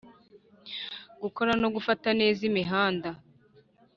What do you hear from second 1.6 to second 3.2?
no gufata neza imihanda,